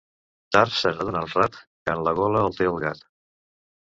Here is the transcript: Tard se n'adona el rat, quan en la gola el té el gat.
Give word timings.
Tard 0.55 0.71
se 0.77 0.93
n'adona 0.95 1.21
el 1.25 1.29
rat, 1.35 1.59
quan 1.85 1.99
en 2.01 2.07
la 2.09 2.15
gola 2.21 2.43
el 2.47 2.59
té 2.61 2.71
el 2.73 2.83
gat. 2.87 3.09